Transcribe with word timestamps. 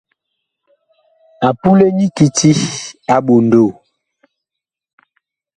A 1.47 1.49
pule 1.59 1.85
nyi 1.97 2.05
kiti 2.17 2.51
a 3.13 3.15
ɓondoo. 3.25 3.69